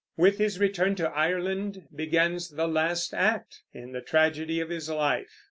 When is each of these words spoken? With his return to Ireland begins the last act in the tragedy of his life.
With 0.17 0.39
his 0.39 0.57
return 0.59 0.95
to 0.95 1.11
Ireland 1.11 1.83
begins 1.95 2.49
the 2.49 2.65
last 2.67 3.13
act 3.13 3.61
in 3.71 3.91
the 3.91 4.01
tragedy 4.01 4.59
of 4.59 4.69
his 4.71 4.89
life. 4.89 5.29